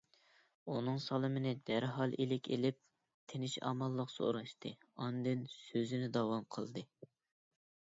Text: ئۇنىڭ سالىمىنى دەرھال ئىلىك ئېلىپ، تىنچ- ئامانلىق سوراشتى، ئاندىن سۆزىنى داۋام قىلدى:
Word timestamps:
ئۇنىڭ 0.75 0.95
سالىمىنى 1.03 1.51
دەرھال 1.69 2.15
ئىلىك 2.25 2.49
ئېلىپ، 2.55 2.79
تىنچ- 3.33 3.59
ئامانلىق 3.71 4.11
سوراشتى، 4.15 4.75
ئاندىن 5.05 5.47
سۆزىنى 5.59 6.11
داۋام 6.19 6.51
قىلدى: 6.59 6.89